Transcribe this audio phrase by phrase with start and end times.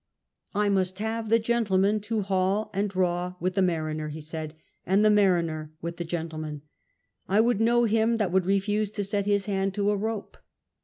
[0.55, 4.55] "I must have the gentleman to haul and draw with the mariner," he cried,"
[4.87, 6.63] and the mariner with the gentleman.
[7.29, 10.37] I would know him that would refuse to set his hand to a rope."